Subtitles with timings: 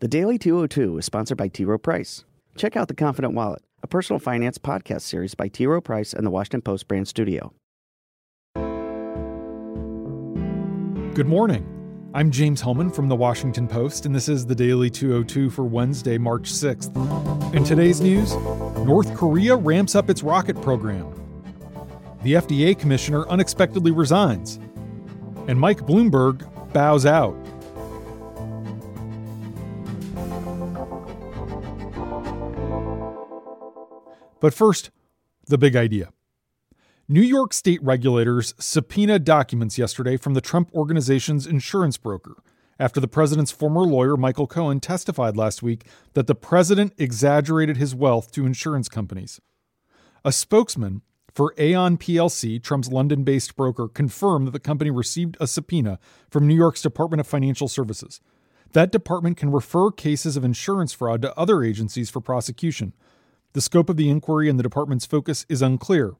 [0.00, 1.64] The Daily 202 is sponsored by T.
[1.64, 2.24] Rowe Price.
[2.56, 5.66] Check out The Confident Wallet, a personal finance podcast series by T.
[5.66, 7.52] Rowe Price and the Washington Post brand studio.
[11.14, 11.66] Good morning.
[12.14, 16.16] I'm James Hohmann from the Washington Post, and this is the Daily 202 for Wednesday,
[16.16, 16.94] March 6th.
[17.52, 18.36] In today's news,
[18.86, 21.12] North Korea ramps up its rocket program.
[22.22, 24.60] The FDA commissioner unexpectedly resigns.
[25.48, 27.36] And Mike Bloomberg bows out.
[34.40, 34.90] But first,
[35.46, 36.10] the big idea.
[37.08, 42.36] New York state regulators subpoenaed documents yesterday from the Trump Organization's insurance broker
[42.78, 47.94] after the president's former lawyer, Michael Cohen, testified last week that the president exaggerated his
[47.94, 49.40] wealth to insurance companies.
[50.24, 55.46] A spokesman for Aon plc, Trump's London based broker, confirmed that the company received a
[55.46, 55.98] subpoena
[56.30, 58.20] from New York's Department of Financial Services.
[58.72, 62.92] That department can refer cases of insurance fraud to other agencies for prosecution.
[63.54, 66.14] The scope of the inquiry and the department's focus is unclear.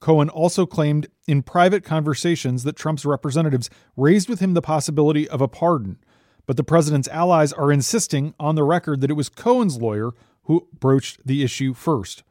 [0.00, 5.40] Cohen also claimed in private conversations that Trump's representatives raised with him the possibility of
[5.40, 5.98] a pardon,
[6.46, 10.12] but the president's allies are insisting on the record that it was Cohen's lawyer
[10.44, 12.24] who broached the issue first.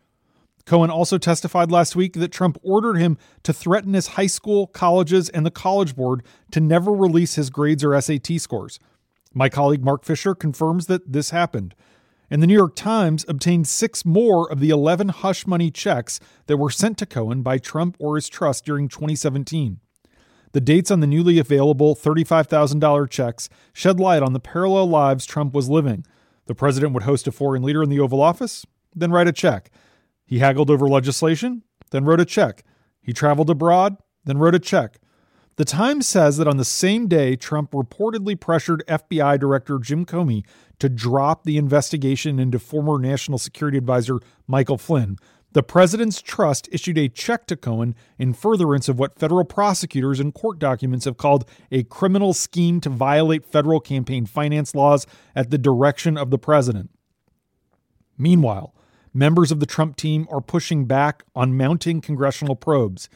[0.65, 5.29] Cohen also testified last week that Trump ordered him to threaten his high school, colleges,
[5.29, 8.79] and the College Board to never release his grades or SAT scores.
[9.33, 11.75] My colleague Marc Fisher confirms that this happened
[12.29, 16.57] and the New York Times obtained six more of the 11 hush money checks that
[16.57, 19.79] were sent to Cohen by Trump or his trust during 2017.
[20.51, 25.53] The dates on the newly available $35,000 checks shed light on the parallel lives Trump
[25.53, 26.05] was living.
[26.47, 29.69] The president would host a foreign leader in the Oval Office, then write a check.
[30.25, 32.63] He haggled over legislation, then wrote a check.
[33.01, 34.99] He traveled abroad, then wrote a check.
[35.59, 40.45] The Times says that on the same day, Trump reportedly pressured FBI Director Jim Comey
[40.79, 45.17] to drop the investigation into former National Security Advisor Michael Flynn.
[45.51, 50.33] The president's trust issued a check to Cohen in furtherance of what federal prosecutors and
[50.33, 51.43] court documents have called
[51.73, 55.05] a criminal scheme to violate federal campaign finance laws
[55.35, 56.89] at the direction of the president.
[58.17, 58.73] Meanwhile,
[59.13, 63.09] members of the Trump team are pushing back on mounting congressional probes.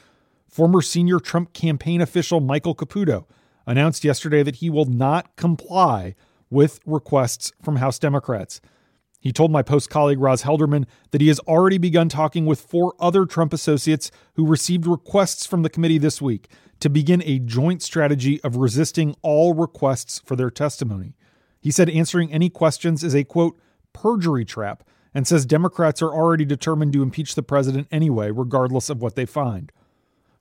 [0.54, 3.26] Former senior Trump campaign official Michael Caputo
[3.66, 6.14] announced yesterday that he will not comply
[6.52, 8.62] with requests from House Democrats.
[9.20, 12.94] He told my Post colleague Roz Helderman that he has already begun talking with four
[13.00, 16.50] other Trump associates who received requests from the committee this week
[16.82, 21.16] to begin a joint strategy of resisting all requests for their testimony.
[21.62, 23.60] He said answering any questions is a quote,
[23.92, 24.84] perjury trap,
[25.16, 29.26] and says Democrats are already determined to impeach the president anyway, regardless of what they
[29.26, 29.72] find.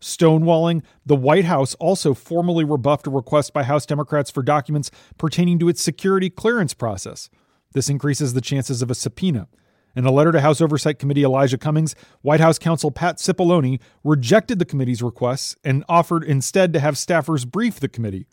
[0.02, 5.58] Stonewalling, the White House also formally rebuffed a request by House Democrats for documents pertaining
[5.60, 7.30] to its security clearance process.
[7.72, 9.48] This increases the chances of a subpoena.
[9.94, 14.58] In a letter to House Oversight Committee Elijah Cummings, White House counsel Pat Cipollone rejected
[14.58, 18.26] the committee's requests and offered instead to have staffers brief the committee.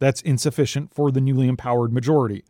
[0.00, 2.44] That's insufficient for the newly empowered majority.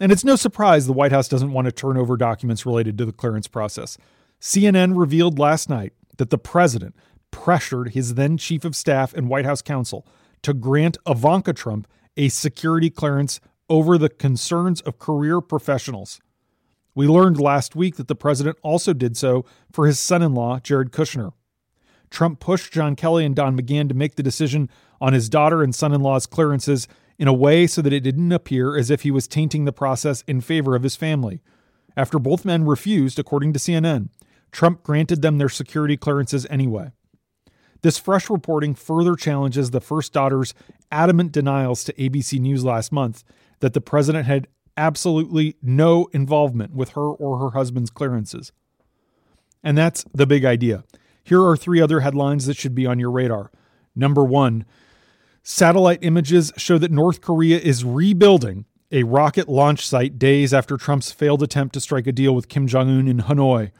[0.00, 3.04] And it's no surprise the White House doesn't want to turn over documents related to
[3.04, 3.96] the clearance process.
[4.40, 6.94] CNN revealed last night that the president
[7.36, 10.06] pressured his then chief of staff and White House counsel
[10.40, 11.86] to grant Ivanka Trump
[12.16, 16.18] a security clearance over the concerns of career professionals.
[16.94, 20.60] We learned last week that the president also did so for his son in law,
[20.60, 21.34] Jared Kushner.
[22.08, 25.74] Trump pushed John Kelly and Don McGahn to make the decision on his daughter and
[25.74, 29.10] son in law's clearances in a way so that it didn't appear as if he
[29.10, 31.42] was tainting the process in favor of his family.
[31.98, 34.08] After both men refused, according to CNN,
[34.52, 36.92] Trump granted them their security clearances anyway.
[37.86, 40.54] This fresh reporting further challenges the first daughter's
[40.90, 43.22] adamant denials to ABC News last month
[43.60, 48.50] that the president had absolutely no involvement with her or her husband's clearances.
[49.62, 50.82] And that's the big idea.
[51.22, 53.52] Here are three other headlines that should be on your radar.
[53.94, 54.64] Number one,
[55.44, 61.12] satellite images show that North Korea is rebuilding a rocket launch site days after Trump's
[61.12, 63.70] failed attempt to strike a deal with Kim Jong un in Hanoi.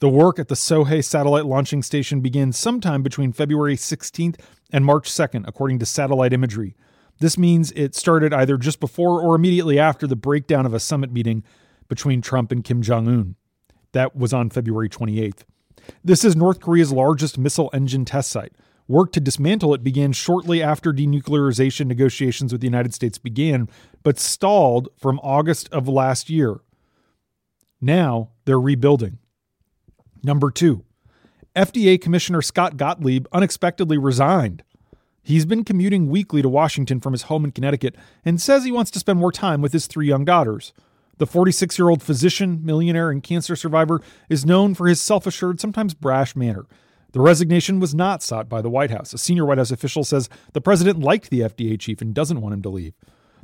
[0.00, 4.36] The work at the Sohae satellite launching station began sometime between February 16th
[4.70, 6.76] and March 2nd, according to satellite imagery.
[7.18, 11.12] This means it started either just before or immediately after the breakdown of a summit
[11.12, 11.42] meeting
[11.88, 13.34] between Trump and Kim Jong un.
[13.90, 15.42] That was on February 28th.
[16.04, 18.52] This is North Korea's largest missile engine test site.
[18.86, 23.68] Work to dismantle it began shortly after denuclearization negotiations with the United States began,
[24.04, 26.60] but stalled from August of last year.
[27.80, 29.18] Now they're rebuilding.
[30.22, 30.84] Number two,
[31.54, 34.62] FDA Commissioner Scott Gottlieb unexpectedly resigned.
[35.22, 38.90] He's been commuting weekly to Washington from his home in Connecticut and says he wants
[38.92, 40.72] to spend more time with his three young daughters.
[41.18, 45.60] The 46 year old physician, millionaire, and cancer survivor is known for his self assured,
[45.60, 46.66] sometimes brash manner.
[47.12, 49.12] The resignation was not sought by the White House.
[49.12, 52.54] A senior White House official says the president liked the FDA chief and doesn't want
[52.54, 52.94] him to leave.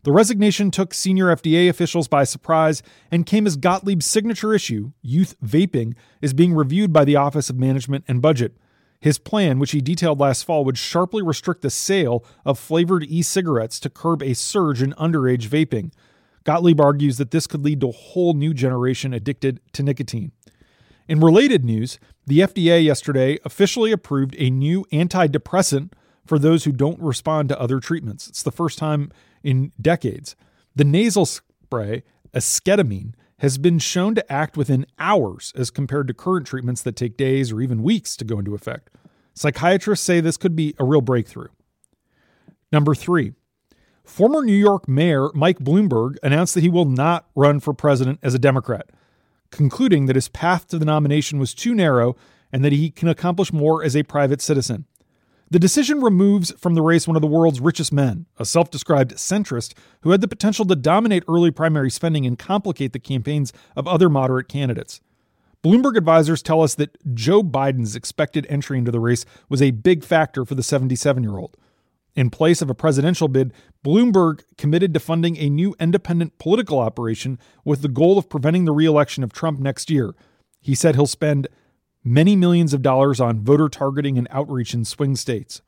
[0.04, 5.34] The resignation took senior FDA officials by surprise and came as Gottlieb's signature issue, youth
[5.42, 8.54] vaping, is being reviewed by the Office of Management and Budget.
[9.00, 13.22] His plan, which he detailed last fall, would sharply restrict the sale of flavored e
[13.22, 15.90] cigarettes to curb a surge in underage vaping.
[16.44, 20.32] Gottlieb argues that this could lead to a whole new generation addicted to nicotine.
[21.08, 25.92] In related news, the FDA yesterday officially approved a new antidepressant
[26.26, 28.28] for those who don't respond to other treatments.
[28.28, 29.10] It's the first time
[29.42, 30.36] in decades.
[30.74, 36.46] The nasal spray, esketamine, has been shown to act within hours as compared to current
[36.46, 38.90] treatments that take days or even weeks to go into effect.
[39.34, 41.48] Psychiatrists say this could be a real breakthrough.
[42.72, 43.32] Number three,
[44.04, 48.34] former New York Mayor Mike Bloomberg announced that he will not run for president as
[48.34, 48.90] a Democrat,
[49.50, 52.16] concluding that his path to the nomination was too narrow
[52.52, 54.86] and that he can accomplish more as a private citizen.
[55.54, 59.12] The decision removes from the race one of the world's richest men, a self described
[59.12, 63.86] centrist who had the potential to dominate early primary spending and complicate the campaigns of
[63.86, 65.00] other moderate candidates.
[65.62, 70.02] Bloomberg advisors tell us that Joe Biden's expected entry into the race was a big
[70.02, 71.56] factor for the 77 year old.
[72.16, 73.52] In place of a presidential bid,
[73.84, 78.72] Bloomberg committed to funding a new independent political operation with the goal of preventing the
[78.72, 80.16] reelection of Trump next year.
[80.60, 81.46] He said he'll spend
[82.04, 85.62] many millions of dollars on voter targeting and outreach in swing states.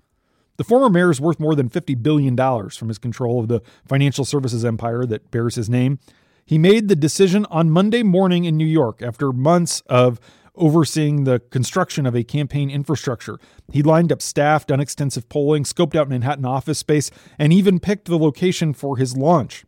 [0.59, 2.37] The former mayor is worth more than $50 billion
[2.71, 5.99] from his control of the financial services empire that bears his name.
[6.45, 10.21] He made the decision on Monday morning in New York after months of
[10.55, 13.39] overseeing the construction of a campaign infrastructure.
[13.73, 18.07] He lined up staff, done extensive polling, scoped out Manhattan office space, and even picked
[18.07, 19.65] the location for his launch.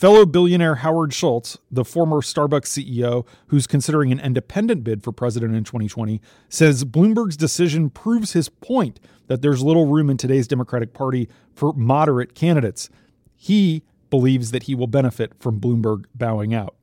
[0.00, 5.54] Fellow billionaire Howard Schultz, the former Starbucks CEO who's considering an independent bid for president
[5.54, 10.94] in 2020, says Bloomberg's decision proves his point that there's little room in today's Democratic
[10.94, 12.88] Party for moderate candidates.
[13.36, 16.76] He believes that he will benefit from Bloomberg bowing out.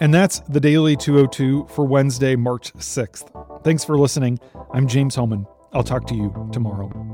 [0.00, 3.62] And that's the Daily 202 for Wednesday, March 6th.
[3.62, 4.38] Thanks for listening.
[4.72, 5.46] I'm James Hohmann.
[5.74, 7.13] I'll talk to you tomorrow.